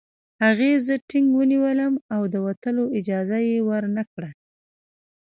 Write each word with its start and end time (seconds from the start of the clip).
هغې 0.43 0.71
زه 0.85 0.95
ټینګ 1.09 1.27
ونیولم 1.35 1.93
او 2.13 2.21
د 2.33 2.35
وتلو 2.47 2.83
اجازه 2.99 3.37
یې 3.49 3.57
ورنکړه 3.69 4.29